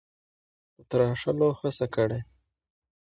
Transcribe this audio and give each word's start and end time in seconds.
د 0.75 0.77
تراشلو 0.89 1.47
هڅه 1.59 1.85
کړې: 1.95 2.19